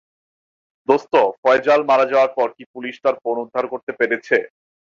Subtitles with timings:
[0.87, 4.37] দোস্ত, ফয়জাল মারা যাওয়ার পর কী পুলিশ তার ফোন উদ্ধার করতে পেরেছে?